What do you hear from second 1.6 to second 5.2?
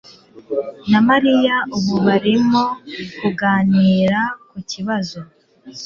ubu barimo kuganira ku kibazo